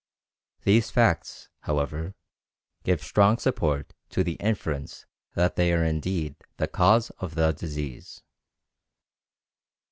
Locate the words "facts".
0.89-1.49